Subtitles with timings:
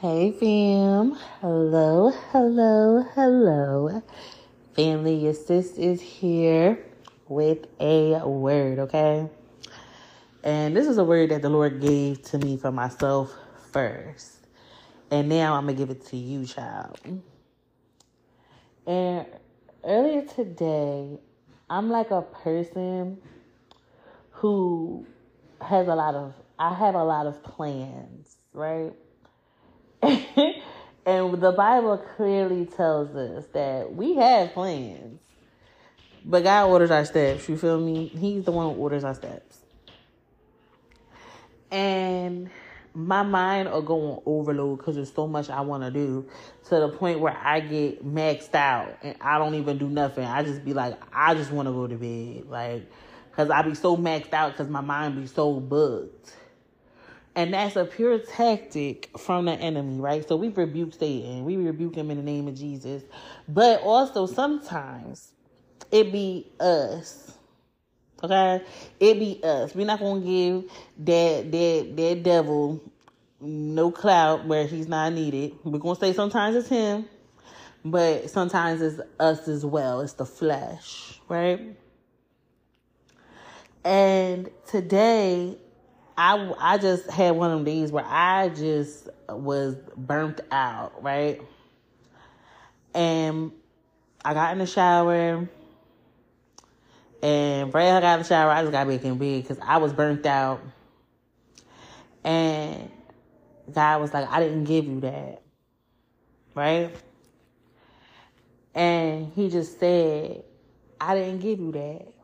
[0.00, 1.12] Hey, fam.
[1.42, 4.02] Hello, hello, hello.
[4.74, 6.82] Family, your sis is here
[7.28, 9.28] with a word, okay?
[10.42, 13.36] And this is a word that the Lord gave to me for myself
[13.72, 14.46] first.
[15.10, 16.98] And now I'm going to give it to you, child.
[18.86, 19.26] And
[19.84, 21.18] earlier today,
[21.68, 23.18] I'm like a person
[24.30, 25.04] who
[25.60, 28.94] has a lot of, I have a lot of plans, right?
[31.06, 35.20] and the Bible clearly tells us that we have plans.
[36.24, 37.48] But God orders our steps.
[37.48, 38.06] You feel me?
[38.08, 39.58] He's the one who orders our steps.
[41.70, 42.50] And
[42.94, 46.28] my mind will go on overload because there's so much I want to do
[46.68, 50.24] to the point where I get maxed out and I don't even do nothing.
[50.24, 52.50] I just be like, I just want to go to bed.
[52.50, 52.90] Like,
[53.30, 56.34] because I be so maxed out because my mind be so booked.
[57.36, 60.26] And that's a pure tactic from the enemy, right?
[60.26, 61.44] So we rebuke Satan.
[61.44, 63.04] We rebuke him in the name of Jesus.
[63.48, 65.32] But also sometimes
[65.92, 67.32] it be us.
[68.22, 68.62] Okay?
[68.98, 69.74] It be us.
[69.74, 72.80] We're not gonna give that that that devil
[73.40, 75.54] no clout where he's not needed.
[75.64, 77.08] We're gonna say sometimes it's him,
[77.84, 80.00] but sometimes it's us as well.
[80.00, 81.76] It's the flesh, right?
[83.84, 85.56] And today
[86.16, 91.40] I I just had one of these where I just was burnt out, right?
[92.94, 93.52] And
[94.24, 95.48] I got in the shower,
[97.22, 99.78] and right I got in the shower, I just got back in bed because I
[99.78, 100.60] was burnt out.
[102.24, 102.90] And
[103.72, 105.42] God was like, I didn't give you that,
[106.54, 106.94] right?
[108.74, 110.44] And He just said,
[111.00, 112.19] I didn't give you that.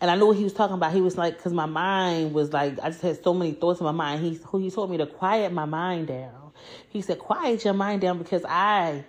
[0.00, 0.92] And I knew what he was talking about.
[0.92, 3.84] He was like, because my mind was like, I just had so many thoughts in
[3.84, 4.22] my mind.
[4.22, 6.52] He, he told me to quiet my mind down.
[6.88, 9.04] He said, quiet your mind down because I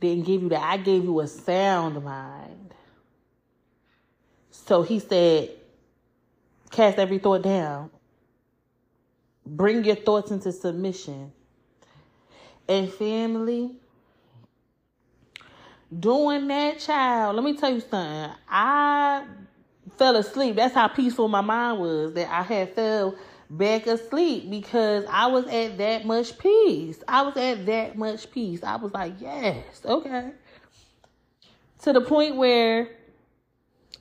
[0.00, 0.62] didn't give you that.
[0.62, 2.74] I gave you a sound mind.
[4.50, 5.50] So he said,
[6.70, 7.90] cast every thought down.
[9.46, 11.32] Bring your thoughts into submission.
[12.68, 13.76] And family,
[15.98, 18.32] doing that, child, let me tell you something.
[18.48, 18.95] I
[19.98, 20.56] fell asleep.
[20.56, 23.16] That's how peaceful my mind was that I had fell
[23.50, 27.02] back asleep because I was at that much peace.
[27.06, 28.62] I was at that much peace.
[28.62, 30.32] I was like, yes, okay.
[31.82, 32.88] To the point where,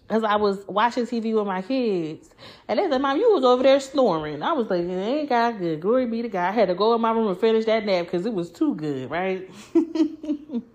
[0.10, 2.30] as I was watching TV with my kids,
[2.68, 4.42] and they said, Mom, you was over there snoring.
[4.42, 5.82] I was like, it ain't got good.
[5.82, 6.48] Glory be to God.
[6.48, 8.76] I had to go in my room and finish that nap because it was too
[8.76, 9.50] good, right?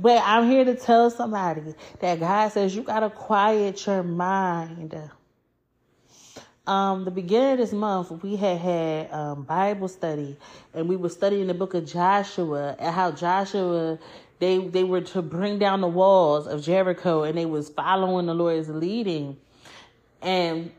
[0.00, 4.96] But I'm here to tell somebody that God says you gotta quiet your mind.
[6.68, 10.36] Um, the beginning of this month, we had had um, Bible study,
[10.74, 13.98] and we were studying the book of Joshua and how Joshua
[14.38, 18.34] they they were to bring down the walls of Jericho, and they was following the
[18.34, 19.36] Lord's leading,
[20.22, 20.70] and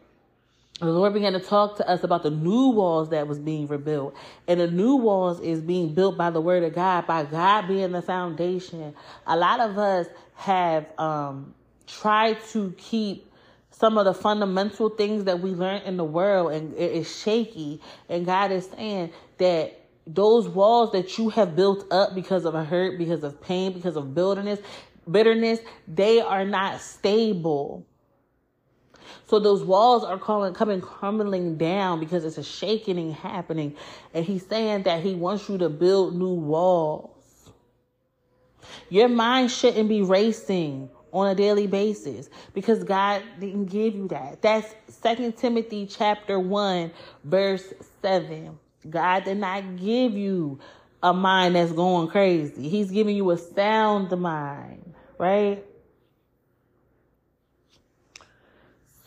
[0.79, 4.16] the Lord began to talk to us about the new walls that was being rebuilt.
[4.47, 7.91] And the new walls is being built by the word of God, by God being
[7.91, 8.94] the foundation.
[9.28, 11.53] A lot of us have um,
[11.85, 13.29] tried to keep
[13.72, 17.81] some of the fundamental things that we learned in the world and it is shaky.
[18.09, 22.63] And God is saying that those walls that you have built up because of a
[22.63, 24.59] hurt, because of pain, because of bitterness,
[25.09, 27.85] bitterness, they are not stable.
[29.27, 33.75] So those walls are calling, coming crumbling down because it's a shaking happening.
[34.13, 37.11] And he's saying that he wants you to build new walls.
[38.89, 44.41] Your mind shouldn't be racing on a daily basis because God didn't give you that.
[44.41, 46.91] That's Second Timothy chapter 1
[47.23, 48.57] verse 7.
[48.89, 50.59] God did not give you
[51.01, 52.69] a mind that's going crazy.
[52.69, 55.65] He's giving you a sound mind, right?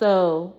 [0.02, 0.56] So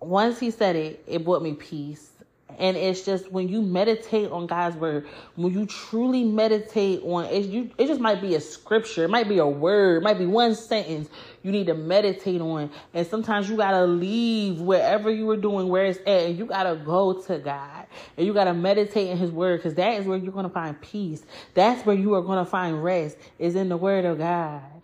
[0.00, 2.10] once he said it, it brought me peace.
[2.58, 5.06] And it's just when you meditate on God's word,
[5.36, 9.28] when you truly meditate on it, you it just might be a scripture, it might
[9.28, 11.08] be a word, it might be one sentence
[11.44, 12.72] you need to meditate on.
[12.92, 16.74] And sometimes you gotta leave wherever you were doing, where it's at, and you gotta
[16.74, 17.86] go to God.
[18.16, 21.24] And you gotta meditate in his word, because that is where you're gonna find peace.
[21.54, 24.79] That's where you are gonna find rest, is in the word of God.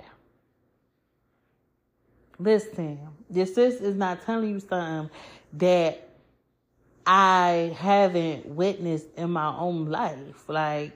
[2.38, 3.00] Listen,
[3.30, 5.10] your sis is not telling you something
[5.54, 6.08] that
[7.06, 10.48] I haven't witnessed in my own life.
[10.48, 10.92] Like,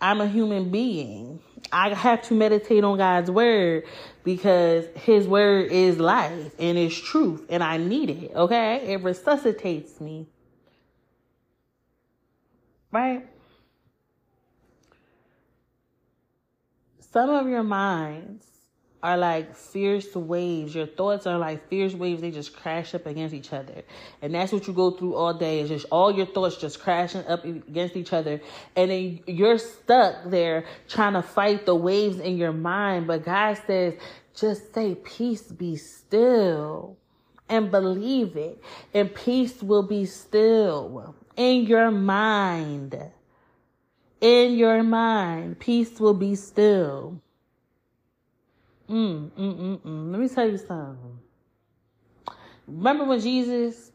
[0.00, 1.40] I'm a human being.
[1.72, 3.84] I have to meditate on God's word
[4.24, 8.92] because his word is life and it's truth and I need it, okay?
[8.94, 10.26] It resuscitates me.
[12.92, 13.26] right?
[17.12, 18.46] Some of your minds
[19.04, 20.74] are like fierce waves.
[20.74, 22.22] Your thoughts are like fierce waves.
[22.22, 23.82] They just crash up against each other.
[24.22, 27.26] And that's what you go through all day is just all your thoughts just crashing
[27.26, 28.40] up against each other.
[28.74, 33.06] And then you're stuck there trying to fight the waves in your mind.
[33.06, 33.92] But God says,
[34.34, 36.96] just say, peace be still
[37.46, 38.64] and believe it.
[38.94, 42.98] And peace will be still in your mind.
[44.22, 47.20] In your mind, peace will be still.
[48.88, 50.10] Mm, mm, mm, mm.
[50.12, 51.18] Let me tell you something.
[52.66, 53.92] Remember when Jesus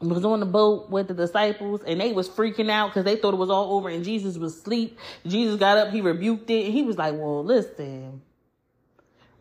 [0.00, 3.34] was on the boat with the disciples and they was freaking out because they thought
[3.34, 4.98] it was all over and Jesus was asleep.
[5.26, 8.22] Jesus got up, he rebuked it, and he was like, Well, listen,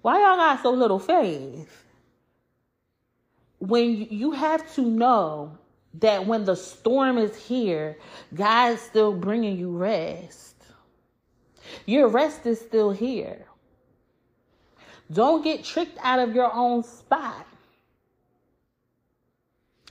[0.01, 1.83] why y'all got so little faith?
[3.59, 5.57] When you have to know
[5.95, 7.97] that when the storm is here,
[8.33, 10.55] God's still bringing you rest.
[11.85, 13.45] Your rest is still here.
[15.11, 17.45] Don't get tricked out of your own spot.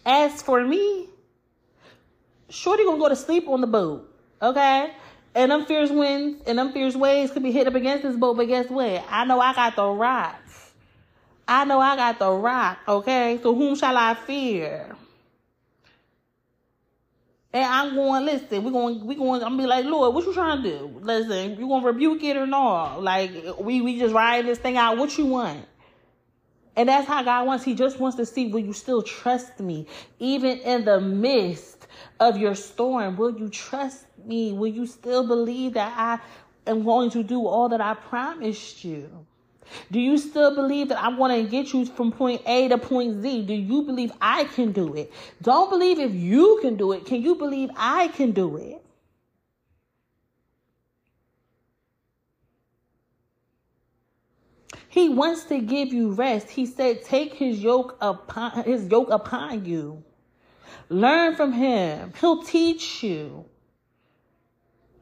[0.05, 1.09] As for me,
[2.51, 4.13] Shorty gonna go to sleep on the boat,
[4.43, 4.93] okay?
[5.35, 8.37] And them fierce winds and them fierce waves could be hit up against this boat,
[8.37, 9.05] but guess what?
[9.09, 10.73] I know I got the rocks.
[11.47, 13.39] I know I got the rock, okay?
[13.43, 14.97] So whom shall I fear?
[17.55, 20.65] And I'm going, listen, we're going, we going, I'm be like, Lord, what you trying
[20.65, 20.99] to do?
[21.01, 23.01] Listen, you gonna rebuke it or not?
[23.01, 23.31] Like,
[23.61, 24.99] we, we just riding this thing out.
[24.99, 25.65] What you want?
[26.75, 27.65] And that's how God wants.
[27.65, 29.87] He just wants to see, will you still trust me?
[30.19, 31.87] Even in the midst
[32.19, 34.53] of your storm, will you trust me?
[34.53, 36.19] Will you still believe that I
[36.69, 39.09] am going to do all that I promised you?
[39.91, 43.23] Do you still believe that I'm going to get you from point A to point
[43.23, 43.43] Z?
[43.43, 45.13] Do you believe I can do it?
[45.43, 47.07] Don't believe if you can do it.
[47.07, 48.81] Can you believe I can do it?
[54.89, 56.51] He wants to give you rest.
[56.51, 60.05] He said, "Take his yoke upon his yoke upon you.
[60.89, 62.13] Learn from him.
[62.21, 63.45] He'll teach you."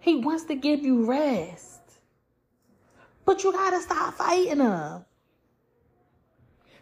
[0.00, 1.81] He wants to give you rest.
[3.24, 5.04] But you gotta stop fighting them.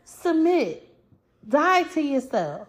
[0.04, 0.88] Submit.
[1.46, 2.68] Die to yourself.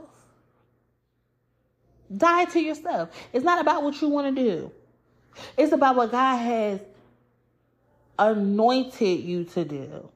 [2.16, 3.10] Die to yourself.
[3.32, 4.72] It's not about what you want to do.
[5.58, 6.82] It's about what God has
[8.20, 10.10] anointed you to do.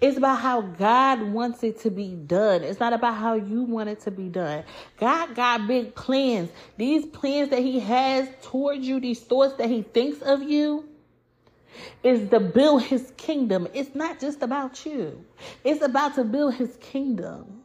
[0.00, 2.62] It's about how God wants it to be done.
[2.62, 4.64] It's not about how you want it to be done.
[4.98, 6.50] God got big plans.
[6.76, 10.87] These plans that He has towards you, these thoughts that He thinks of you,
[12.02, 13.68] is to build his kingdom.
[13.74, 15.24] It's not just about you,
[15.64, 17.62] it's about to build his kingdom.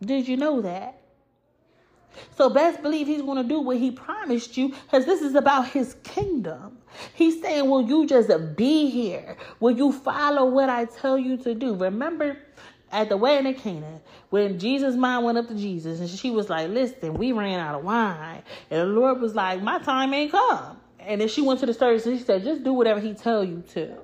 [0.00, 1.00] Did you know that?
[2.36, 5.68] So best believe he's going to do what he promised you because this is about
[5.68, 6.78] his kingdom.
[7.14, 9.36] He's saying, Will you just be here?
[9.60, 11.74] Will you follow what I tell you to do?
[11.74, 12.38] Remember
[12.92, 14.00] at the wedding in Cana
[14.30, 17.74] when Jesus' mom went up to Jesus and she was like, Listen, we ran out
[17.74, 18.42] of wine.
[18.70, 20.78] And the Lord was like, My time ain't come.
[21.06, 23.44] And then she went to the service and she said, just do whatever he tell
[23.44, 23.96] you to.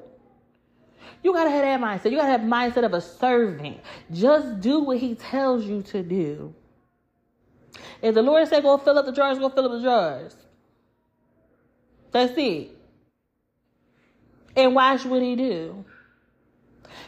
[1.22, 2.10] You gotta have that mindset.
[2.12, 3.78] You gotta have mindset of a servant.
[4.12, 6.54] Just do what he tells you to do.
[8.00, 10.36] If the Lord said go fill up the jars, go fill up the jars.
[12.12, 12.70] That's it.
[14.54, 15.84] And watch what he do.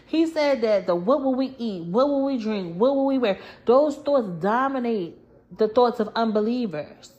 [0.07, 3.19] He said that the what will we eat, what will we drink, what will we
[3.19, 5.19] wear, those thoughts dominate
[5.57, 7.14] the thoughts of unbelievers.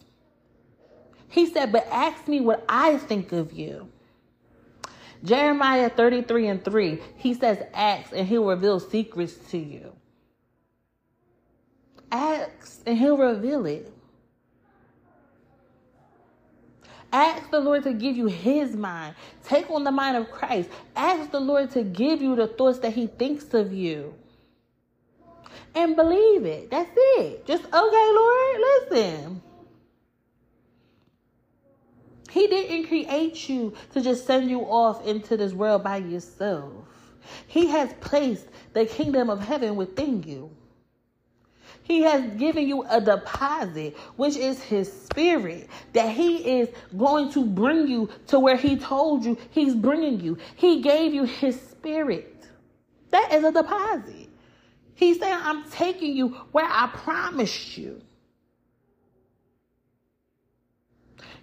[1.35, 3.89] He said, But ask me what I think of you.
[5.21, 9.91] Jeremiah 33 and 3, he says, Ask and he'll reveal secrets to you.
[12.09, 13.91] Ask and he'll reveal it.
[17.11, 19.15] Ask the Lord to give you his mind.
[19.43, 20.69] Take on the mind of Christ.
[20.95, 24.13] Ask the Lord to give you the thoughts that he thinks of you.
[25.73, 26.71] And believe it.
[26.71, 27.45] That's it.
[27.45, 29.41] Just, okay, Lord, listen.
[32.35, 36.73] He didn't create you to just send you off into this world by yourself.
[37.47, 40.51] He has placed the kingdom of heaven within you.
[41.83, 47.45] He has given you a deposit, which is his spirit, that he is going to
[47.45, 50.37] bring you to where he told you he's bringing you.
[50.57, 52.47] He gave you his spirit.
[53.11, 54.27] That is a deposit.
[54.95, 58.01] He's saying, I'm taking you where I promised you.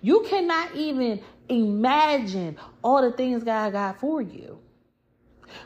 [0.02, 4.59] You cannot even imagine all the things God got for you.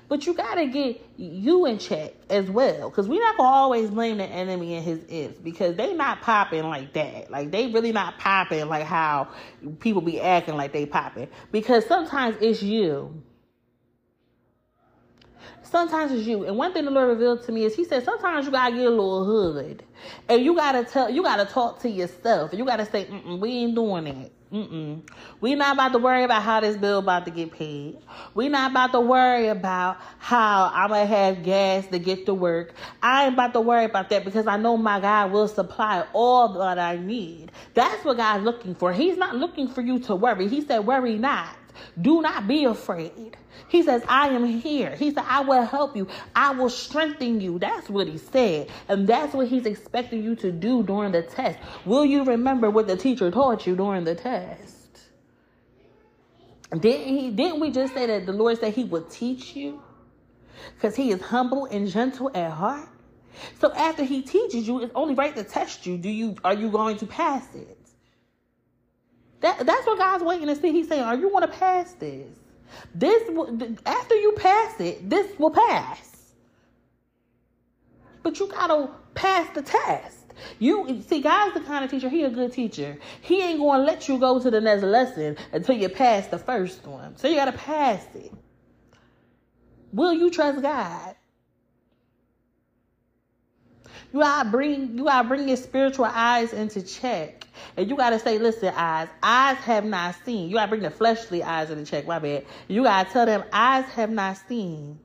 [0.09, 4.19] But you gotta get you in check as well, because we're not gonna always blame
[4.19, 7.31] the enemy and his ifs, because they not popping like that.
[7.31, 9.29] Like they really not popping like how
[9.81, 11.29] people be acting like they popping.
[11.53, 13.23] Because sometimes it's you.
[15.71, 16.45] Sometimes it's you.
[16.45, 18.87] And one thing the Lord revealed to me is He said sometimes you gotta get
[18.87, 19.83] a little hood,
[20.29, 22.53] and you gotta tell, you gotta talk to yourself.
[22.53, 23.09] You gotta say,
[23.39, 25.01] "We ain't doing it." Mm-mm.
[25.41, 27.99] We not about to worry about how this bill about to get paid.
[28.35, 32.75] We not about to worry about how I'm gonna have gas to get to work.
[33.03, 36.49] I ain't about to worry about that because I know my God will supply all
[36.61, 37.51] that I need.
[37.75, 38.93] That's what God's looking for.
[38.93, 40.47] He's not looking for you to worry.
[40.47, 41.49] He said, worry not.
[42.01, 43.37] Do not be afraid.
[43.69, 44.95] He says, I am here.
[44.97, 46.09] He said, I will help you.
[46.35, 47.59] I will strengthen you.
[47.59, 48.69] That's what he said.
[48.89, 51.59] And that's what he's expecting you to do during the test.
[51.85, 54.77] Will you remember what the teacher taught you during the test?
[56.73, 59.83] Didn't he didn't we just say that the Lord said he would teach you?
[60.75, 62.89] Because he is humble and gentle at heart.
[63.61, 65.97] So after he teaches you, it's only right to test you.
[65.97, 67.79] Do you are you going to pass it?
[69.41, 70.73] That that's what God's waiting to see.
[70.73, 72.27] He's saying, "Are you going to pass this?
[72.95, 73.23] This
[73.85, 76.33] after you pass it, this will pass.
[78.23, 80.17] But you gotta pass the test.
[80.59, 82.09] You see, God's the kind of teacher.
[82.09, 82.99] He a good teacher.
[83.21, 86.87] He ain't gonna let you go to the next lesson until you pass the first
[86.87, 87.17] one.
[87.17, 88.33] So you gotta pass it.
[89.93, 91.15] Will you trust God?
[94.13, 97.47] You gotta bring you gotta bring your spiritual eyes into check.
[97.77, 100.49] And you gotta say, listen, eyes, eyes have not seen.
[100.49, 102.45] You gotta bring the fleshly eyes into check, my bad.
[102.69, 104.99] You gotta tell them, eyes have not seen.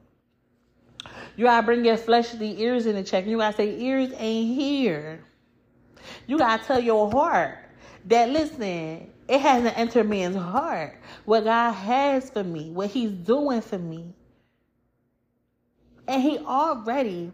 [1.35, 3.25] You gotta bring your fleshly ears into check.
[3.25, 5.23] You gotta say, ears ain't hear.
[6.27, 7.57] You gotta tell your heart
[8.05, 13.61] that listen, it hasn't entered man's heart what God has for me, what He's doing
[13.61, 14.13] for me.
[16.07, 17.31] And He already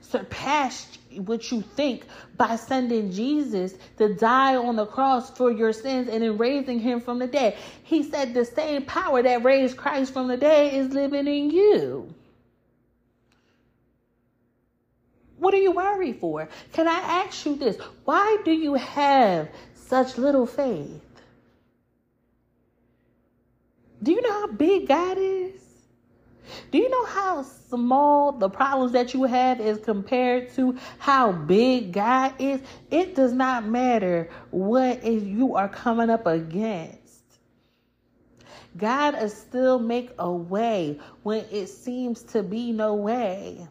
[0.00, 2.04] surpassed what you think
[2.36, 7.00] by sending Jesus to die on the cross for your sins and then raising him
[7.00, 7.56] from the dead.
[7.82, 12.14] He said the same power that raised Christ from the dead is living in you.
[15.38, 16.48] What are you worried for?
[16.72, 17.76] Can I ask you this?
[18.04, 21.02] Why do you have such little faith?
[24.02, 25.63] Do you know how big God is?
[26.70, 31.92] Do you know how small the problems that you have is compared to how big
[31.92, 32.60] God is?
[32.90, 37.00] It does not matter what is you are coming up against.
[38.76, 43.66] God will still make a way when it seems to be no way.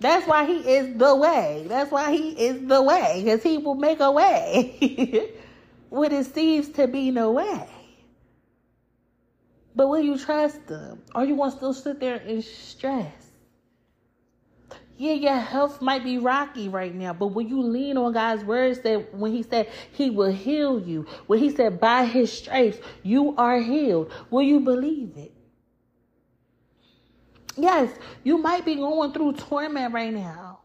[0.00, 1.66] That's why he is the way.
[1.68, 5.32] That's why he is the way, because he will make a way
[5.90, 7.68] when it seems to be no way.
[9.78, 11.02] But will you trust them?
[11.14, 13.30] Or you want to still sit there in stress?
[14.96, 18.80] Yeah, your health might be rocky right now, but will you lean on God's words
[18.80, 23.36] that when He said He will heal you, when He said by His stripes you
[23.36, 25.32] are healed, will you believe it?
[27.56, 30.58] Yes, you might be going through torment right now,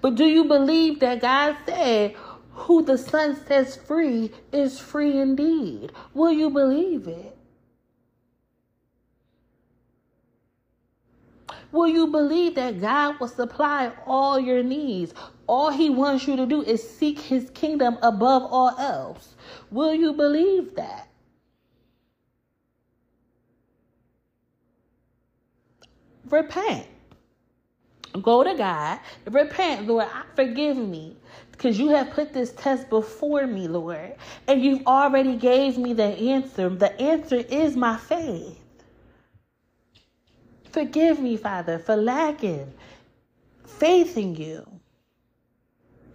[0.00, 2.16] but do you believe that God said,
[2.54, 5.92] Who the Son sets free is free indeed?
[6.12, 7.31] Will you believe it?
[11.72, 15.14] Will you believe that God will supply all your needs?
[15.48, 19.36] All He wants you to do is seek His kingdom above all else.
[19.70, 21.08] Will you believe that?
[26.30, 26.86] Repent.
[28.22, 29.00] Go to God.
[29.30, 30.08] Repent, Lord.
[30.36, 31.16] Forgive me
[31.52, 34.16] because you have put this test before me, Lord,
[34.48, 36.70] and you've already gave me the answer.
[36.70, 38.61] The answer is my faith.
[40.72, 42.72] Forgive me, Father, for lacking
[43.66, 44.66] faith in you.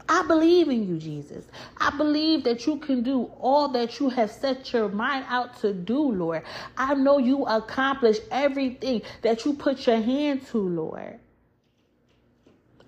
[0.09, 1.45] I believe in you, Jesus.
[1.77, 5.73] I believe that you can do all that you have set your mind out to
[5.73, 6.43] do, Lord.
[6.77, 11.19] I know you accomplish everything that you put your hand to, Lord.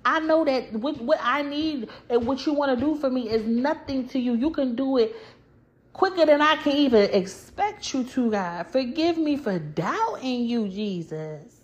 [0.06, 3.30] I know that what, what I need and what you want to do for me
[3.30, 4.34] is nothing to you.
[4.34, 5.16] You can do it
[5.92, 8.68] quicker than I can even expect you to, God.
[8.68, 11.59] Forgive me for doubting you, Jesus.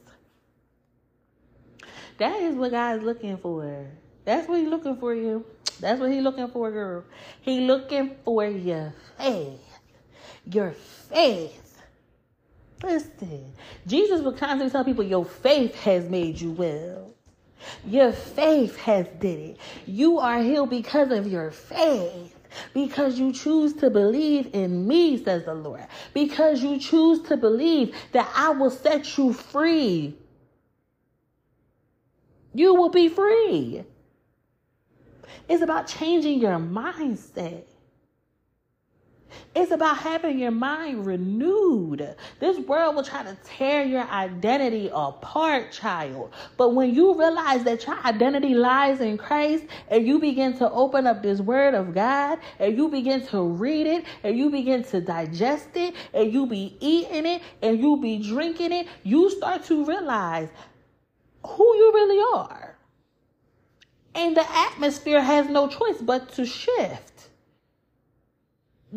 [2.18, 3.88] That is what God's looking for.
[4.24, 5.46] That's what He's looking for you.
[5.80, 7.04] That's what He's looking for, girl.
[7.42, 9.60] He looking for your faith.
[10.46, 11.82] Your faith.
[12.84, 13.54] Listen,
[13.88, 17.14] Jesus would constantly tell people, your faith has made you well.
[17.86, 19.58] Your faith has did it.
[19.86, 22.36] You are healed because of your faith.
[22.74, 25.86] Because you choose to believe in me, says the Lord.
[26.14, 30.16] Because you choose to believe that I will set you free.
[32.56, 33.84] You will be free.
[35.50, 37.64] It's about changing your mindset.
[39.54, 42.16] It's about having your mind renewed.
[42.40, 46.32] This world will try to tear your identity apart, child.
[46.56, 51.06] But when you realize that your identity lies in Christ and you begin to open
[51.06, 55.02] up this word of God and you begin to read it and you begin to
[55.02, 59.84] digest it and you be eating it and you be drinking it, you start to
[59.84, 60.48] realize
[61.76, 62.76] you really are.
[64.14, 67.30] And the atmosphere has no choice but to shift.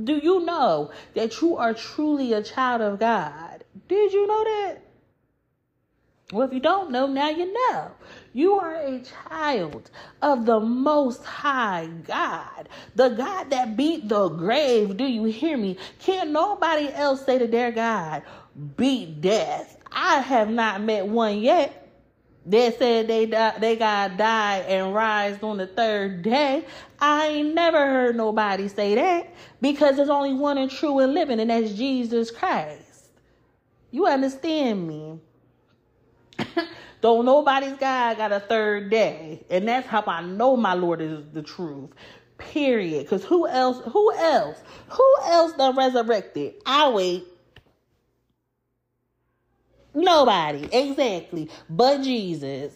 [0.05, 3.65] Do you know that you are truly a child of God?
[3.89, 4.83] Did you know that?
[6.31, 7.91] Well, if you don't know, now you know.
[8.35, 14.99] You are a child of the Most High God, the God that beat the grave.
[14.99, 15.79] Do you hear me?
[16.01, 18.23] Can't nobody else say to their God,
[18.77, 19.79] beat death.
[19.91, 21.88] I have not met one yet.
[22.49, 26.65] They said they die, they got die and rise on the third day.
[26.99, 31.41] I ain't never heard nobody say that because there's only one and true and living,
[31.41, 33.11] and that's Jesus Christ.
[33.91, 35.21] You understand me?
[37.03, 41.27] Don't nobody's God got a third day, and that's how I know my Lord is
[41.35, 41.91] the truth.
[42.39, 43.05] Period.
[43.05, 43.83] Because who else?
[43.93, 44.57] Who else?
[44.89, 46.55] Who else done resurrected?
[46.65, 47.27] I wait.
[49.99, 52.73] Nobody, exactly, but Jesus.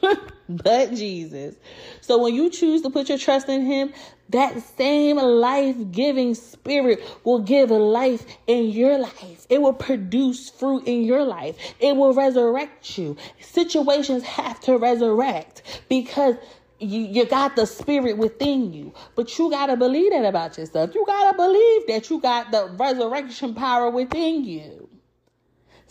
[0.48, 1.56] but Jesus.
[2.00, 3.92] So when you choose to put your trust in Him,
[4.30, 9.46] that same life giving spirit will give life in your life.
[9.50, 11.56] It will produce fruit in your life.
[11.80, 13.18] It will resurrect you.
[13.40, 16.36] Situations have to resurrect because
[16.80, 18.94] you, you got the spirit within you.
[19.16, 20.94] But you got to believe that about yourself.
[20.94, 24.83] You got to believe that you got the resurrection power within you.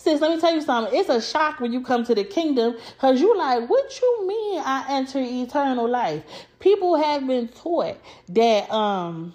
[0.04, 0.94] Sis, let me tell you something.
[1.00, 4.62] It's a shock when you come to the kingdom because you like, what you mean
[4.66, 6.24] I enter eternal life?
[6.60, 9.34] People have been taught that um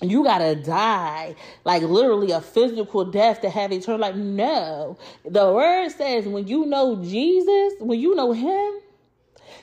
[0.00, 4.14] you gotta die, like literally a physical death to have eternal life.
[4.14, 4.98] No.
[5.28, 8.74] The word says when you know Jesus, when you know him,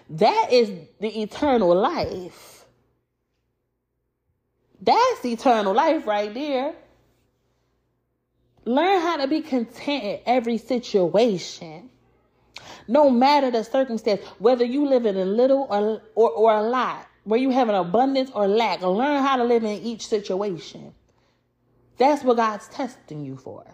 [0.09, 2.65] that is the eternal life.
[4.81, 6.73] That's eternal life right there.
[8.65, 11.89] Learn how to be content in every situation.
[12.87, 17.07] No matter the circumstance, whether you live in a little or, or, or a lot,
[17.23, 20.93] where you have an abundance or lack, learn how to live in each situation.
[21.97, 23.65] That's what God's testing you for.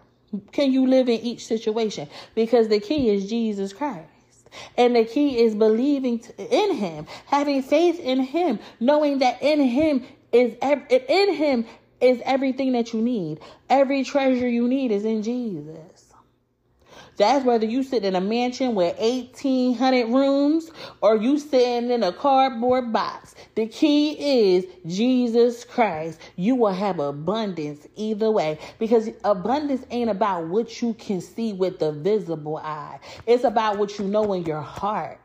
[0.52, 2.08] Can you live in each situation?
[2.34, 4.08] Because the key is Jesus Christ.
[4.76, 10.04] And the key is believing in him, having faith in him, knowing that in him
[10.32, 10.54] is
[11.08, 11.66] in him
[12.00, 13.40] is everything that you need.
[13.68, 16.06] Every treasure you need is in Jesus.
[17.16, 22.12] That's whether you sit in a mansion with 1,800 rooms or you sitting in a
[22.12, 23.34] cardboard box.
[23.54, 26.20] The key is Jesus Christ.
[26.36, 31.78] You will have abundance either way because abundance ain't about what you can see with
[31.78, 33.00] the visible eye.
[33.26, 35.18] It's about what you know in your heart.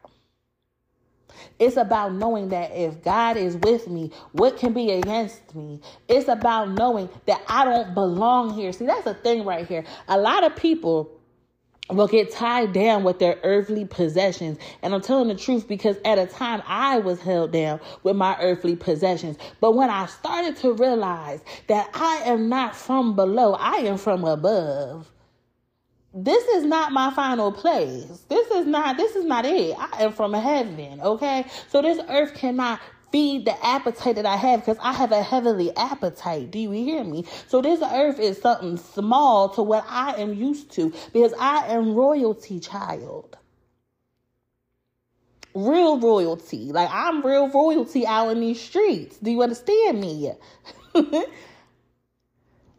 [1.59, 5.81] It's about knowing that if God is with me, what can be against me?
[6.07, 8.71] It's about knowing that I don't belong here.
[8.73, 9.83] See, that's a thing right here.
[10.07, 11.11] A lot of people
[11.89, 14.57] will get tied down with their earthly possessions.
[14.81, 18.37] And I'm telling the truth because at a time I was held down with my
[18.39, 19.37] earthly possessions.
[19.59, 24.23] But when I started to realize that I am not from below, I am from
[24.23, 25.11] above
[26.13, 28.25] this is not my final place.
[28.27, 29.75] This is not this is not it.
[29.77, 31.45] I am from heaven, okay?
[31.69, 35.75] So this earth cannot feed the appetite that I have because I have a heavenly
[35.75, 36.51] appetite.
[36.51, 37.25] Do you hear me?
[37.47, 41.93] So this earth is something small to what I am used to because I am
[41.93, 43.37] royalty child.
[45.53, 46.71] Real royalty.
[46.71, 49.17] Like I'm real royalty out in these streets.
[49.17, 50.33] Do you understand me?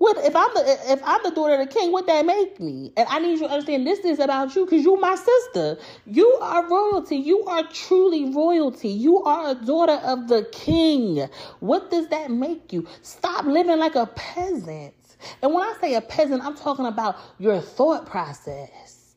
[0.03, 1.93] What if I'm the if I'm the daughter of the king?
[1.93, 2.93] What that make me?
[2.97, 5.79] And I need you to understand this is about you because you my sister.
[6.07, 7.19] You are royalty.
[7.19, 8.88] You are truly royalty.
[8.88, 11.29] You are a daughter of the king.
[11.61, 12.88] What does that make you?
[13.03, 14.93] Stop living like a peasant.
[15.41, 19.15] And when I say a peasant, I'm talking about your thought process.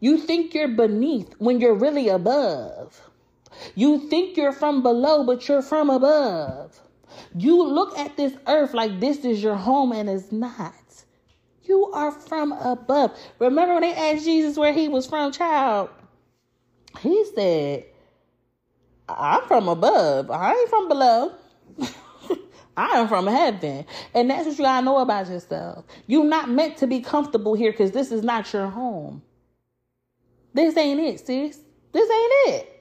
[0.00, 3.00] You think you're beneath when you're really above.
[3.76, 6.80] You think you're from below, but you're from above.
[7.34, 10.74] You look at this earth like this is your home, and it's not.
[11.62, 13.16] You are from above.
[13.38, 15.90] Remember when they asked Jesus where he was from, child?
[17.00, 17.84] He said,
[19.08, 20.30] I'm from above.
[20.30, 21.32] I ain't from below.
[22.76, 23.84] I am from heaven.
[24.14, 25.84] And that's what you gotta know about yourself.
[26.06, 29.22] You're not meant to be comfortable here because this is not your home.
[30.54, 31.60] This ain't it, sis.
[31.92, 32.77] This ain't it.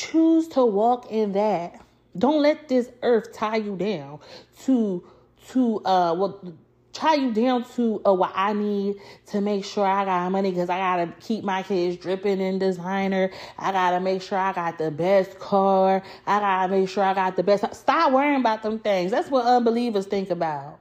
[0.00, 1.84] Choose to walk in that.
[2.16, 4.20] Don't let this earth tie you down
[4.64, 5.04] to
[5.50, 6.54] to uh well
[6.92, 10.70] tie you down to uh, what I need to make sure I got money because
[10.70, 13.30] I gotta keep my kids dripping in designer.
[13.58, 16.02] I gotta make sure I got the best car.
[16.26, 17.74] I gotta make sure I got the best.
[17.74, 19.10] Stop worrying about them things.
[19.10, 20.78] That's what unbelievers think about.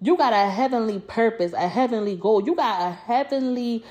[0.00, 2.44] You got a heavenly purpose, a heavenly goal.
[2.44, 3.84] You got a heavenly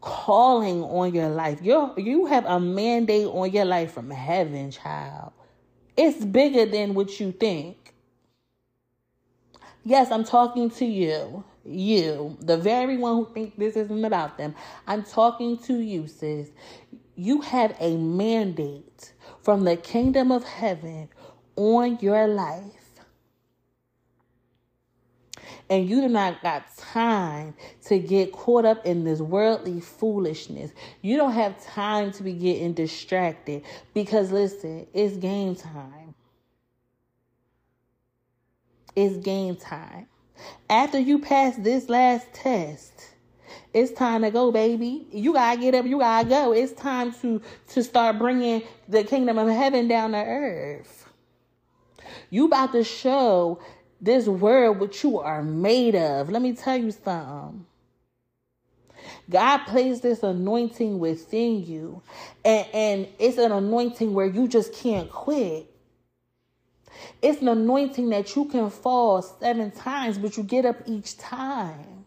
[0.00, 1.60] calling on your life.
[1.62, 5.32] You you have a mandate on your life from heaven, child.
[5.96, 7.94] It's bigger than what you think.
[9.84, 11.44] Yes, I'm talking to you.
[11.64, 14.54] You, the very one who think this isn't about them.
[14.86, 16.50] I'm talking to you, sis.
[17.16, 21.08] You have a mandate from the kingdom of heaven
[21.56, 22.79] on your life.
[25.70, 27.54] And you do not got time
[27.84, 30.72] to get caught up in this worldly foolishness.
[31.00, 33.62] You don't have time to be getting distracted
[33.94, 36.16] because listen, it's game time.
[38.96, 40.08] It's game time.
[40.68, 43.10] After you pass this last test,
[43.72, 45.06] it's time to go, baby.
[45.12, 45.86] You gotta get up.
[45.86, 46.52] You gotta go.
[46.52, 51.08] It's time to to start bringing the kingdom of heaven down to earth.
[52.30, 53.60] You about to show
[54.00, 56.30] this world what you are made of.
[56.30, 57.66] Let me tell you something.
[59.28, 62.02] God placed this anointing within you,
[62.44, 65.66] and, and it's an anointing where you just can't quit.
[67.22, 72.04] It's an anointing that you can fall seven times, but you get up each time.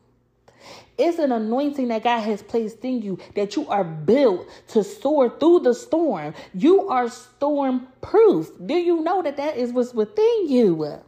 [0.98, 5.30] It's an anointing that God has placed in you that you are built to soar
[5.40, 6.34] through the storm.
[6.54, 8.52] You are storm proof.
[8.64, 11.02] Do you know that that is what's within you?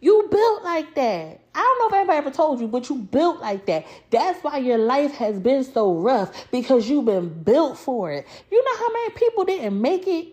[0.00, 1.40] You built like that.
[1.54, 3.86] I don't know if anybody ever told you, but you built like that.
[4.10, 8.26] That's why your life has been so rough because you've been built for it.
[8.50, 10.28] You know how many people didn't make it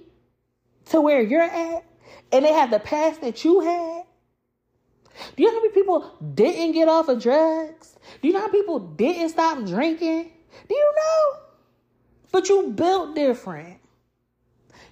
[0.88, 1.84] to where you're at
[2.32, 4.04] and they have the past that you had?
[5.36, 7.96] Do you know how many people didn't get off of drugs?
[8.22, 10.32] Do you know how people didn't stop drinking?
[10.68, 11.40] Do you know?
[12.32, 13.80] But you built different.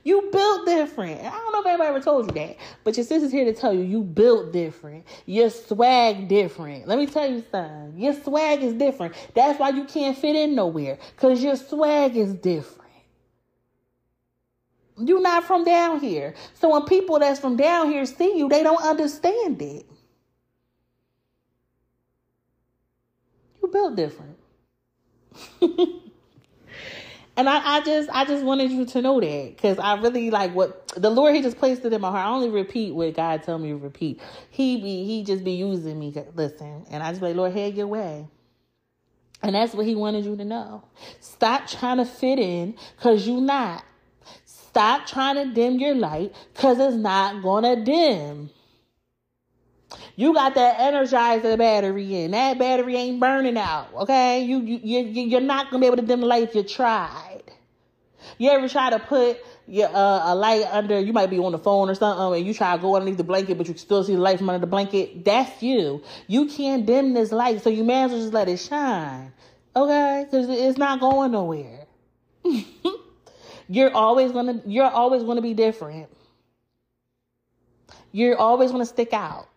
[0.04, 1.22] You built different.
[1.22, 3.74] I don't know if anybody ever told you that, but your sister's here to tell
[3.74, 5.06] you you built different.
[5.26, 6.88] Your swag different.
[6.88, 7.94] Let me tell you something.
[7.98, 9.16] Your swag is different.
[9.34, 12.82] That's why you can't fit in nowhere, because your swag is different.
[14.98, 16.36] You're not from down here.
[16.54, 19.86] So when people that's from down here see you, they don't understand it.
[23.62, 24.38] You built different.
[27.36, 30.54] and I, I just I just wanted you to know that because I really like
[30.54, 32.26] what the Lord he just placed it in my heart.
[32.26, 34.22] I only repeat what God tell me to repeat.
[34.50, 36.14] He be he just be using me.
[36.36, 38.28] Listen, and I just like Lord, head your way.
[39.42, 40.84] And that's what he wanted you to know.
[41.20, 43.84] Stop trying to fit in because you not.
[44.46, 48.50] Stop trying to dim your light because it's not to dim.
[50.16, 52.32] You got that energizer battery in.
[52.32, 54.44] That battery ain't burning out, okay?
[54.44, 56.64] You, you, you, you're not going to be able to dim the light if you
[56.64, 57.44] tried.
[58.38, 61.60] You ever try to put your, uh, a light under, you might be on the
[61.60, 64.16] phone or something, and you try to go underneath the blanket, but you still see
[64.16, 65.26] the light from under the blanket?
[65.26, 66.04] That's you.
[66.28, 69.34] You can't dim this light, so you may as well just let it shine,
[69.76, 70.26] okay?
[70.26, 71.86] Because it's not going nowhere.
[73.70, 76.10] You're always gonna you're always gonna be different.
[78.12, 79.48] You're always gonna stick out.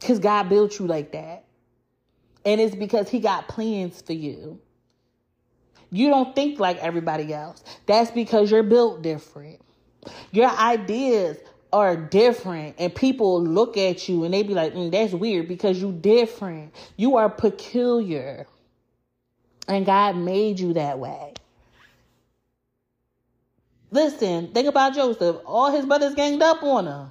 [0.00, 1.44] Cause God built you like that.
[2.44, 4.60] And it's because he got plans for you.
[5.90, 7.62] You don't think like everybody else.
[7.86, 9.60] That's because you're built different.
[10.30, 11.38] Your ideas
[11.72, 15.80] are different and people look at you and they be like, mm, that's weird because
[15.80, 16.74] you different.
[16.96, 18.46] You are peculiar.
[19.66, 21.34] And God made you that way.
[23.90, 25.36] Listen, think about Joseph.
[25.46, 27.10] All his brothers ganged up on him.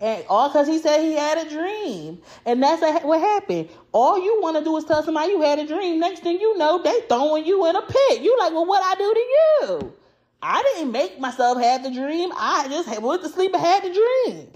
[0.00, 2.22] And all because he said he had a dream.
[2.46, 3.68] And that's what happened.
[3.92, 5.98] All you want to do is tell somebody you had a dream.
[5.98, 8.22] Next thing you know, they throwing you in a pit.
[8.22, 9.94] You like, well, what I do to you?
[10.40, 12.30] I didn't make myself have the dream.
[12.36, 14.48] I just went to sleep and had the dream.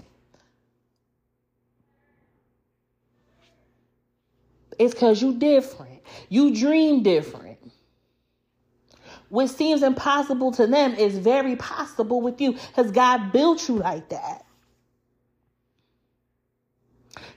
[4.79, 6.01] It's because you different.
[6.29, 7.59] You dream different.
[9.29, 14.09] What seems impossible to them is very possible with you because God built you like
[14.09, 14.42] that.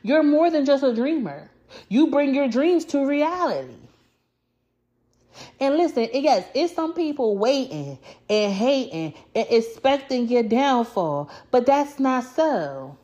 [0.07, 1.51] You're more than just a dreamer.
[1.88, 3.75] You bring your dreams to reality.
[5.59, 7.99] And listen, yes, it's some people waiting
[8.31, 12.97] and hating and expecting your downfall, but that's not so.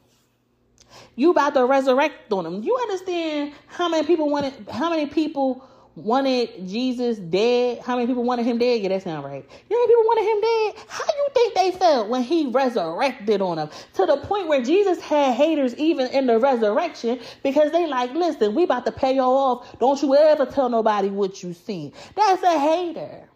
[1.17, 2.63] You about to resurrect on them.
[2.63, 5.65] You understand how many people wanted how many people
[5.97, 7.81] wanted Jesus dead?
[7.81, 8.83] How many people wanted him dead?
[8.83, 9.45] Yeah, that sound right.
[9.71, 10.85] You know how many people wanted him dead?
[10.89, 13.71] How you think they felt when he resurrected on them?
[13.95, 18.55] To the point where Jesus had haters even in the resurrection because they like, listen,
[18.55, 19.79] we about to pay y'all off.
[19.79, 21.93] Don't you ever tell nobody what you seen.
[22.17, 23.29] That's a hater.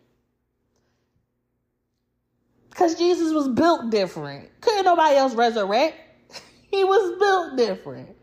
[2.71, 4.51] Because Jesus was built different.
[4.61, 5.97] Couldn't nobody else resurrect.
[6.71, 8.16] he was built different.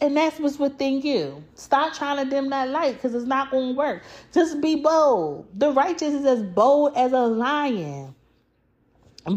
[0.00, 1.42] And that's what's within you.
[1.54, 4.02] Stop trying to dim that light because it's not going to work.
[4.32, 5.48] Just be bold.
[5.58, 8.14] The righteous is as bold as a lion.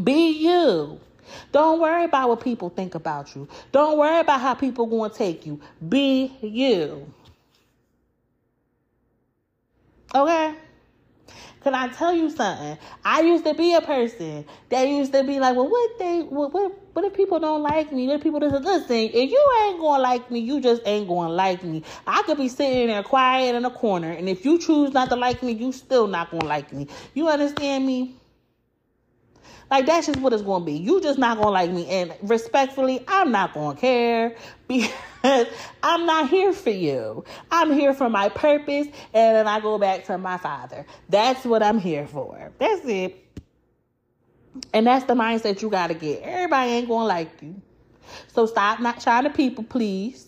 [0.03, 0.99] Be you.
[1.51, 3.47] Don't worry about what people think about you.
[3.71, 5.59] Don't worry about how people going to take you.
[5.87, 7.11] Be you.
[10.13, 10.55] Okay?
[11.63, 12.77] Can I tell you something?
[13.05, 16.51] I used to be a person that used to be like, well, what they, what,
[16.53, 18.07] what, what if people don't like me?
[18.07, 18.95] What if people doesn't listen?
[18.95, 21.83] If you ain't gonna like me, you just ain't gonna like me.
[22.07, 25.15] I could be sitting there quiet in a corner, and if you choose not to
[25.15, 26.87] like me, you still not gonna like me.
[27.13, 28.15] You understand me?
[29.71, 30.73] Like that's just what it's gonna be.
[30.73, 34.35] You just not gonna like me, and respectfully, I'm not gonna care
[34.67, 34.91] because
[35.81, 37.23] I'm not here for you.
[37.49, 40.85] I'm here for my purpose, and then I go back to my father.
[41.07, 42.51] That's what I'm here for.
[42.59, 43.17] That's it.
[44.73, 46.21] And that's the mindset you gotta get.
[46.23, 47.61] Everybody ain't gonna like you.
[48.27, 50.27] So stop not trying to people please.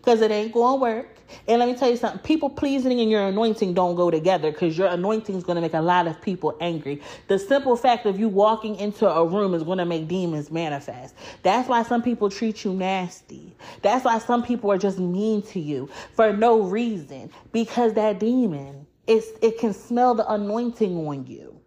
[0.00, 1.17] Cause it ain't gonna work.
[1.46, 4.76] And let me tell you something people pleasing and your anointing don't go together because
[4.76, 7.02] your anointing is going to make a lot of people angry.
[7.28, 11.14] The simple fact of you walking into a room is going to make demons manifest.
[11.42, 13.54] That's why some people treat you nasty.
[13.82, 18.86] That's why some people are just mean to you for no reason because that demon
[19.08, 21.58] it's, it can smell the anointing on you.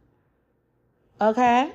[1.19, 1.71] Okay?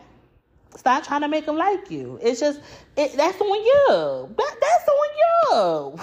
[0.76, 2.20] Stop trying to make them like you.
[2.22, 2.60] It's just
[2.96, 4.34] it, that's on you.
[4.36, 5.98] That, that's on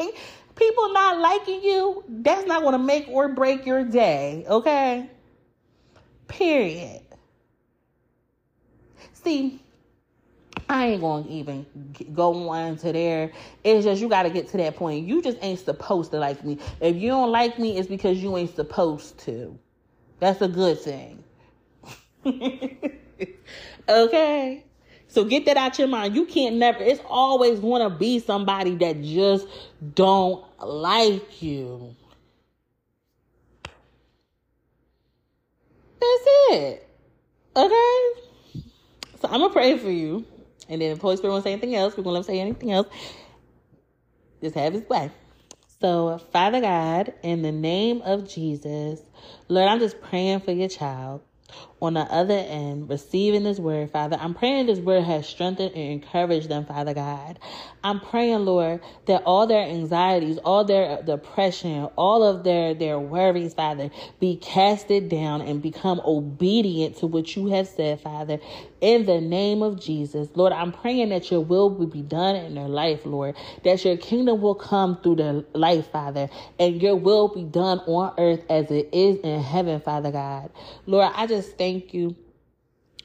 [0.00, 0.12] you.
[0.56, 5.10] people not liking you, that's not going to make or break your day, okay?
[6.28, 7.02] Period.
[9.12, 9.60] See,
[10.68, 11.66] I ain't going to even
[12.14, 13.32] go on to there.
[13.62, 15.06] It's just you got to get to that point.
[15.06, 16.58] You just ain't supposed to like me.
[16.80, 19.58] If you don't like me, it's because you ain't supposed to.
[20.20, 21.24] That's a good thing.
[23.88, 24.64] okay?
[25.08, 26.14] So get that out your mind.
[26.16, 29.46] You can't never, it's always going to be somebody that just
[29.94, 31.94] don't like you.
[36.00, 36.88] That's it.
[37.56, 38.08] Okay?
[39.20, 40.24] So I'm going to pray for you.
[40.68, 42.40] And then if Holy Spirit won't say anything else, we're going to let him say
[42.40, 42.88] anything else.
[44.42, 45.10] Just have his way.
[45.80, 49.00] So, Father God, in the name of Jesus,
[49.48, 51.22] Lord, I'm just praying for your child
[51.84, 54.16] on the other end receiving this word, Father.
[54.20, 57.38] I'm praying this word has strengthened and encouraged them, Father God.
[57.84, 63.54] I'm praying, Lord, that all their anxieties, all their depression, all of their, their worries,
[63.54, 68.40] Father, be casted down and become obedient to what you have said, Father,
[68.80, 70.28] in the name of Jesus.
[70.34, 73.96] Lord, I'm praying that your will will be done in their life, Lord, that your
[73.96, 78.70] kingdom will come through their life, Father, and your will be done on earth as
[78.70, 80.50] it is in heaven, Father God.
[80.86, 82.14] Lord, I just thank thank you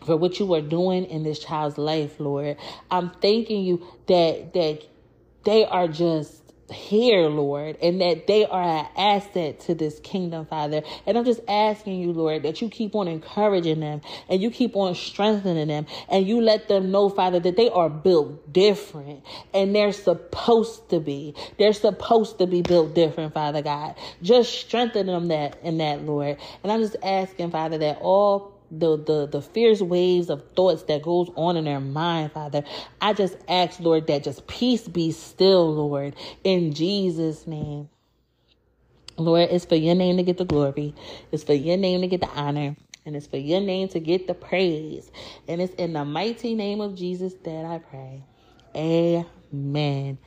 [0.05, 2.57] for what you are doing in this child's life, Lord.
[2.91, 4.83] I'm thanking you that that
[5.43, 6.35] they are just
[6.71, 10.83] here, Lord, and that they are an asset to this kingdom, Father.
[11.07, 14.75] And I'm just asking you, Lord, that you keep on encouraging them and you keep
[14.75, 19.75] on strengthening them and you let them know, Father, that they are built different and
[19.75, 21.33] they're supposed to be.
[21.57, 23.95] They're supposed to be built different, Father God.
[24.21, 26.37] Just strengthen them that in that, Lord.
[26.61, 31.01] And I'm just asking, Father, that all the the the fierce waves of thoughts that
[31.01, 32.63] goes on in their mind, Father.
[33.01, 37.89] I just ask, Lord, that just peace be still, Lord, in Jesus' name.
[39.17, 40.95] Lord, it's for your name to get the glory.
[41.31, 42.75] It's for your name to get the honor.
[43.05, 45.11] And it's for your name to get the praise.
[45.47, 48.23] And it's in the mighty name of Jesus that I pray.
[48.75, 50.17] Amen.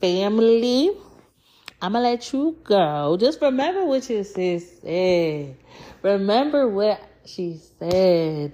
[0.00, 0.90] Family,
[1.80, 3.16] I'm to let you go.
[3.18, 5.56] Just remember what your sis said.
[6.02, 8.52] Remember what she said.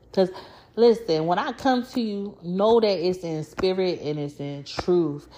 [0.00, 0.30] Because
[0.76, 5.28] listen, when I come to you, know that it's in spirit and it's in truth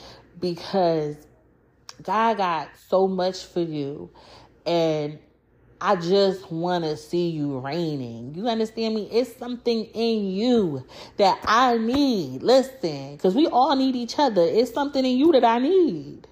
[0.41, 1.17] because
[2.03, 4.11] God got so much for you.
[4.67, 5.19] And
[5.81, 8.35] I just want to see you reigning.
[8.35, 9.09] You understand me?
[9.11, 10.85] It's something in you
[11.19, 12.43] that I need.
[12.43, 14.43] Listen, because we all need each other.
[14.43, 16.27] It's something in you that I need.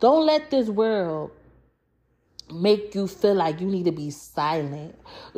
[0.00, 1.30] Don't let this world
[2.52, 4.94] make you feel like you need to be silent.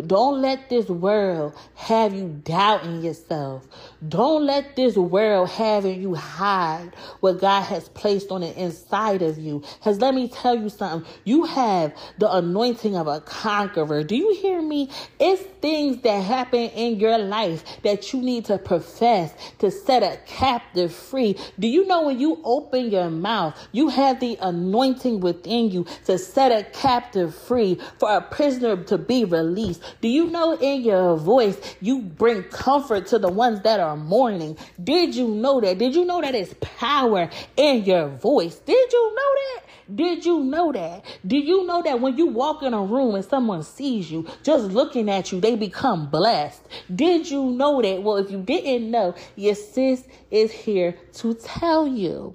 [0.07, 3.67] Don't let this world have you doubting yourself.
[4.07, 9.39] Don't let this world having you hide what God has placed on the inside of
[9.39, 9.63] you.
[9.79, 11.11] Because let me tell you something.
[11.25, 14.05] You have the anointing of a conqueror.
[14.05, 14.91] Do you hear me?
[15.19, 20.19] It's things that happen in your life that you need to profess to set a
[20.27, 21.37] captive free.
[21.59, 26.19] Do you know when you open your mouth, you have the anointing within you to
[26.19, 27.04] set a captive
[27.47, 29.83] free for a prisoner to be released?
[30.01, 34.57] Do you know in your voice you bring comfort to the ones that are mourning?
[34.83, 35.79] Did you know that?
[35.79, 38.57] Did you know that it's power in your voice?
[38.57, 39.65] Did you know that?
[39.95, 41.05] Did you know that?
[41.27, 44.67] Did you know that when you walk in a room and someone sees you just
[44.67, 46.63] looking at you, they become blessed?
[46.95, 48.03] Did you know that?
[48.03, 52.35] Well, if you didn't know, your sis is here to tell you.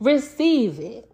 [0.00, 1.10] Receive it.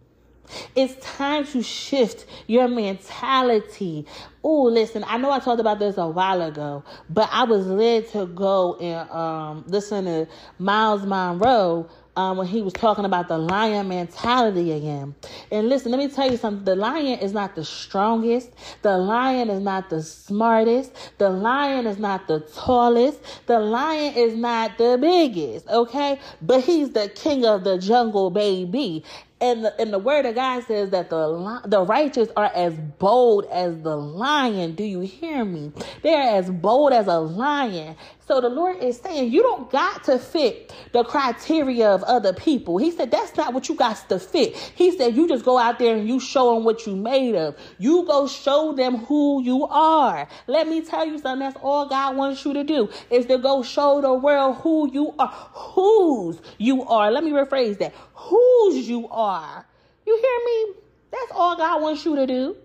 [0.75, 4.07] It's time to shift your mentality.
[4.44, 8.09] Oh, listen, I know I talked about this a while ago, but I was led
[8.11, 10.28] to go and um, listen to
[10.59, 15.14] Myles Munroe um, when he was talking about the lion mentality again.
[15.50, 16.64] And listen, let me tell you something.
[16.64, 18.50] The lion is not the strongest.
[18.83, 20.92] The lion is not the smartest.
[21.18, 23.20] The lion is not the tallest.
[23.46, 26.18] The lion is not the biggest, okay?
[26.40, 29.05] But he's the king of the jungle, baby.
[29.40, 33.46] And the, and the word of God says that the the righteous are as bold
[33.46, 34.32] as the lion.
[34.33, 35.73] Do you hear me?
[36.03, 37.97] They're as bold as a lion.
[38.27, 42.79] So the Lord is saying you don't got to fit the criteria of other people.
[42.79, 44.57] He said that's not what you got to fit.
[44.75, 47.59] He said you just go out there and you show them what you made of.
[47.79, 50.27] You go show them who you are.
[50.47, 51.40] Let me tell you something.
[51.40, 55.14] That's all God wants you to do is to go show the world who you
[55.18, 57.11] are, whose you are.
[57.11, 57.92] Let me rephrase that.
[58.14, 59.66] Whose you are.
[60.07, 60.81] You hear me?
[61.11, 62.57] That's all God wants you to do.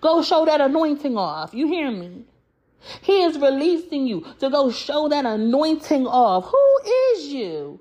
[0.00, 1.54] Go show that anointing off.
[1.54, 2.24] You hear me?
[3.02, 6.46] He is releasing you to go show that anointing off.
[6.46, 7.80] Who is you?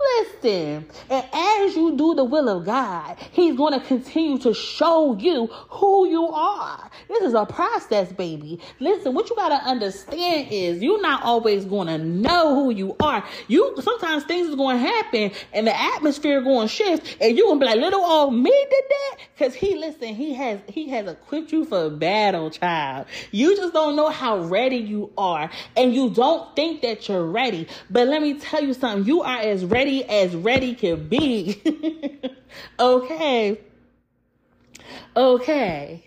[0.00, 5.16] Listen, and as you do the will of God, He's going to continue to show
[5.16, 6.88] you who you are.
[7.08, 8.60] This is a process, baby.
[8.78, 12.94] Listen, what you got to understand is you're not always going to know who you
[13.00, 13.24] are.
[13.48, 17.46] You sometimes things is going to happen and the atmosphere going to shift, and you're
[17.46, 20.88] going to be like, little old me did that, because He listen, He has He
[20.90, 23.06] has equipped you for battle, child.
[23.32, 27.66] You just don't know how ready you are, and you don't think that you're ready.
[27.90, 29.04] But let me tell you something.
[29.04, 31.62] You are as ready ready as ready can be.
[32.80, 33.58] okay.
[35.16, 36.04] Okay.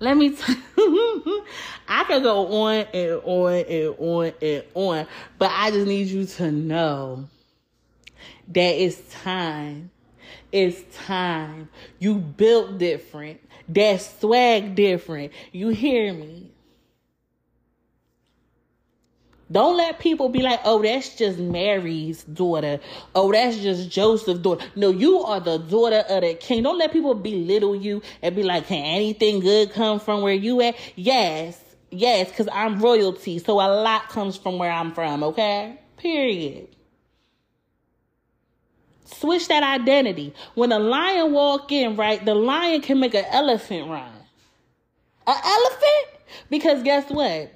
[0.00, 0.42] Let me t-
[1.88, 5.06] I can go on and on and on and on,
[5.38, 7.28] but I just need you to know
[8.48, 9.90] that it's time.
[10.52, 11.68] It's time.
[11.98, 13.40] You built different.
[13.68, 15.32] That swag different.
[15.52, 16.50] You hear me?
[19.50, 22.80] Don't let people be like, oh, that's just Mary's daughter.
[23.14, 24.66] Oh, that's just Joseph's daughter.
[24.74, 26.64] No, you are the daughter of the king.
[26.64, 30.60] Don't let people belittle you and be like, can anything good come from where you
[30.62, 30.74] at?
[30.96, 33.38] Yes, yes, because I'm royalty.
[33.38, 35.78] So a lot comes from where I'm from, okay?
[35.96, 36.68] Period.
[39.04, 40.34] Switch that identity.
[40.54, 44.10] When a lion walk in, right, the lion can make an elephant run.
[45.28, 46.20] An elephant?
[46.50, 47.52] Because guess what?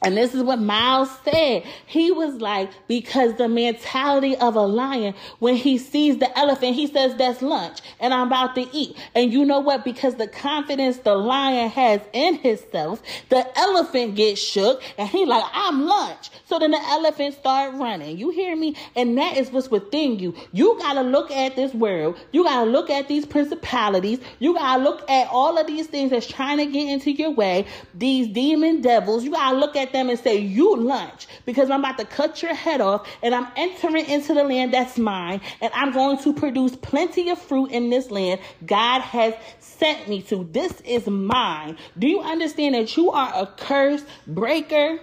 [0.00, 1.64] And this is what Myles said.
[1.86, 6.86] He was like, because the mentality of a lion, when he sees the elephant, he
[6.86, 8.96] says, that's lunch and I'm about to eat.
[9.16, 9.84] And you know what?
[9.84, 15.44] Because the confidence the lion has in himself, the elephant gets shook and he like,
[15.52, 16.30] I'm lunch.
[16.44, 18.18] So then the elephant start running.
[18.18, 18.76] You hear me?
[18.94, 20.34] And that is what's within you.
[20.52, 22.18] You got to look at this world.
[22.32, 24.20] You got to look at these principalities.
[24.38, 27.32] You got to look at all of these things that's trying to get into your
[27.32, 27.66] way.
[27.94, 29.24] These demon devils.
[29.24, 32.04] You got to look at at them and say, You lunch, because I'm about to
[32.04, 36.18] cut your head off and I'm entering into the land that's mine and I'm going
[36.18, 40.44] to produce plenty of fruit in this land God has sent me to.
[40.52, 41.76] This is mine.
[41.98, 45.00] Do you understand that you are a curse breaker?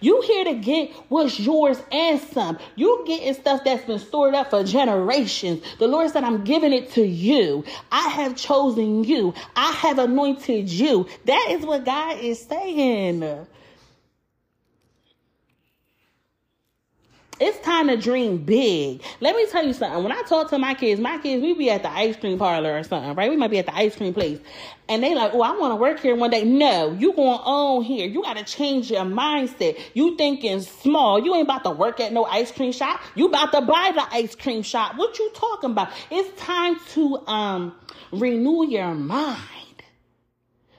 [0.00, 2.58] You here to get what's yours and some.
[2.76, 5.62] You getting stuff that's been stored up for generations.
[5.78, 7.64] The Lord said, I'm giving it to you.
[7.90, 9.34] I have chosen you.
[9.56, 11.08] I have anointed you.
[11.24, 13.46] That is what God is saying.
[17.40, 19.02] It's time to dream big.
[19.20, 20.02] Let me tell you something.
[20.02, 22.76] When I talk to my kids, my kids, we be at the ice cream parlor
[22.76, 23.30] or something, right?
[23.30, 24.38] We might be at the ice cream place.
[24.90, 26.44] And they like, oh, I want to work here one day.
[26.44, 28.06] No, you going on here.
[28.06, 29.80] You got to change your mindset.
[29.94, 31.18] You thinking small.
[31.24, 33.00] You ain't about to work at no ice cream shop.
[33.14, 34.96] You about to buy the ice cream shop.
[34.96, 35.88] What you talking about?
[36.10, 37.74] It's time to um
[38.12, 39.38] renew your mind.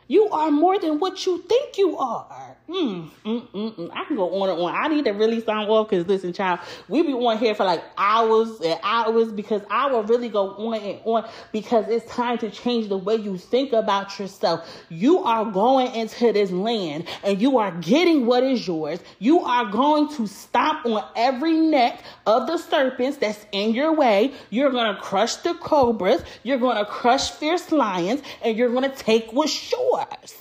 [0.07, 2.57] You are more than what you think you are.
[2.71, 3.89] Mm, mm, mm, mm.
[3.93, 4.73] I can go on and on.
[4.73, 7.83] I need to really sign off because listen, child, we be on here for like
[7.97, 12.49] hours and hours because I will really go on and on because it's time to
[12.49, 14.65] change the way you think about yourself.
[14.87, 18.99] You are going into this land and you are getting what is yours.
[19.19, 24.33] You are going to stomp on every neck of the serpents that's in your way.
[24.49, 26.23] You're going to crush the cobras.
[26.43, 30.40] You're going to crush fierce lions and you're going to take what's yours.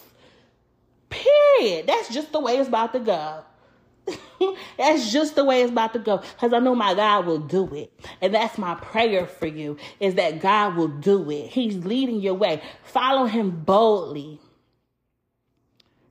[1.11, 1.87] Period.
[1.87, 3.45] That's just the way it's about to go.
[4.79, 6.19] that's just the way it's about to go.
[6.19, 7.93] Because I know my God will do it.
[8.21, 11.49] And that's my prayer for you is that God will do it.
[11.49, 12.63] He's leading your way.
[12.83, 14.41] Follow him boldly.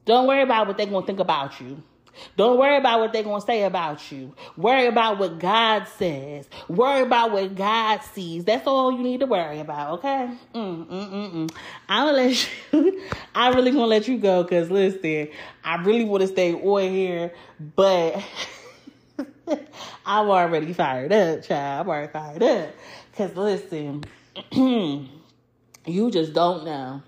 [0.06, 1.84] Don't worry about what they're going to think about you.
[2.38, 4.34] Don't worry about what they're going to say about you.
[4.58, 6.48] Worry about what God says.
[6.68, 8.46] Worry about what God sees.
[8.46, 10.30] That's all you need to worry about, okay?
[10.54, 11.48] I'm going
[11.88, 13.02] to let you,
[13.36, 15.30] I really going to let you go because listen,
[15.64, 17.34] I really want to stay on here,
[17.76, 18.24] but
[20.06, 21.82] I'm already fired up, child.
[21.82, 22.70] I'm already fired up.
[23.12, 24.04] Because listen,
[24.52, 27.02] you just don't know.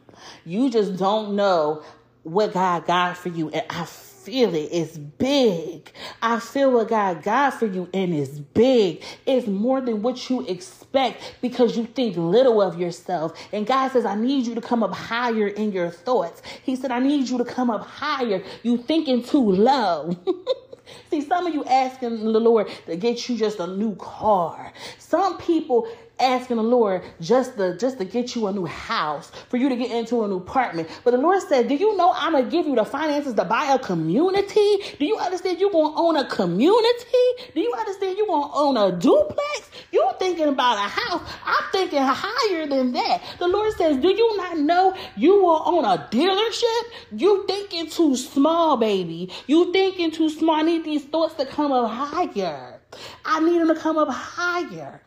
[0.45, 1.83] You just don't know
[2.23, 3.49] what God got for you.
[3.49, 3.85] And I
[4.31, 4.69] feel it.
[4.71, 5.91] It's big.
[6.21, 9.03] I feel what God got for you, and it's big.
[9.25, 13.37] It's more than what you expect because you think little of yourself.
[13.51, 16.41] And God says, I need you to come up higher in your thoughts.
[16.63, 18.41] He said, I need you to come up higher.
[18.63, 20.17] You thinking too low.
[21.09, 24.71] See, some of you asking the Lord to get you just a new car.
[24.97, 25.87] Some people
[26.21, 29.75] asking the Lord just to just to get you a new house, for you to
[29.75, 30.89] get into a new apartment.
[31.03, 33.73] But the Lord said, Do you know I'm gonna give you the finances to buy
[33.73, 34.77] a community?
[34.99, 37.25] Do you understand you're gonna own a community?
[37.53, 39.69] Do you understand you're gonna own a duplex?
[39.91, 41.21] You're thinking about a house.
[41.45, 43.21] I'm thinking higher than that.
[43.39, 46.81] The Lord says, Do you not know you will own a dealership?
[47.11, 49.31] You thinking too small, baby.
[49.47, 50.55] You thinking too small.
[50.55, 52.79] I need these thoughts to come up higher.
[53.25, 55.01] I need them to come up higher.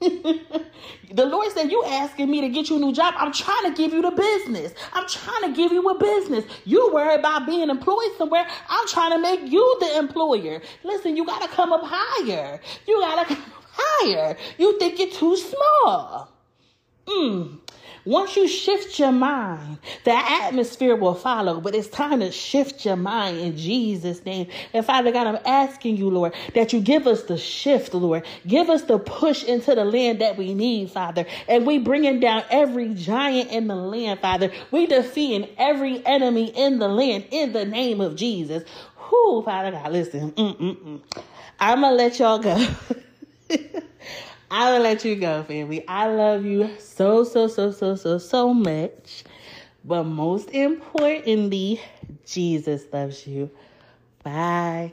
[0.00, 3.14] the Lord said, You asking me to get you a new job.
[3.16, 4.72] I'm trying to give you the business.
[4.92, 6.44] I'm trying to give you a business.
[6.64, 8.46] You worry about being employed somewhere.
[8.68, 10.62] I'm trying to make you the employer.
[10.84, 12.60] Listen, you got to come up higher.
[12.86, 14.36] You got to come higher.
[14.58, 16.32] You think you're too small.
[17.06, 17.58] Mm.
[18.04, 21.60] Once you shift your mind, the atmosphere will follow.
[21.60, 24.48] But it's time to shift your mind in Jesus' name.
[24.72, 28.24] And Father God, I'm asking you, Lord, that you give us the shift, Lord.
[28.46, 31.26] Give us the push into the land that we need, Father.
[31.48, 34.50] And we bringing down every giant in the land, Father.
[34.70, 38.64] We defeating every enemy in the land in the name of Jesus.
[39.10, 40.32] Whoo, Father God, listen.
[40.32, 41.00] Mm-mm-mm.
[41.60, 42.66] I'm going to let y'all go.
[44.50, 45.86] I will let you go, family.
[45.86, 49.24] I love you so, so, so, so, so, so much.
[49.84, 51.80] But most importantly,
[52.26, 53.50] Jesus loves you.
[54.22, 54.92] Bye.